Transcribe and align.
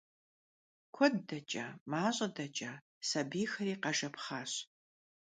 Kued 0.95 1.15
deç'a, 1.29 1.65
maş'e 1.91 2.27
deç'a– 2.35 2.71
sabiyxeri 3.09 3.75
khejjepxhaş. 3.83 4.51